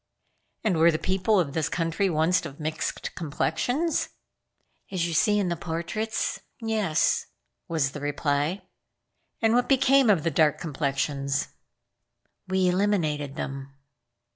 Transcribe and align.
"And 0.63 0.77
were 0.79 0.89
the 0.89 0.97
people 0.97 1.39
of 1.39 1.53
this 1.53 1.69
country 1.69 2.09
once 2.09 2.43
of 2.43 2.59
mixed 2.59 3.13
complexions?" 3.13 4.09
"As 4.91 5.05
you 5.07 5.13
see 5.13 5.37
in 5.37 5.49
the 5.49 5.55
portraits? 5.55 6.39
Yes," 6.59 7.27
was 7.67 7.91
the 7.91 8.01
reply. 8.01 8.63
"And 9.43 9.53
what 9.53 9.69
became 9.69 10.09
of 10.09 10.23
the 10.23 10.31
dark 10.31 10.57
complexions?" 10.59 11.49
"We 12.47 12.67
eliminated 12.67 13.35
them." 13.35 13.75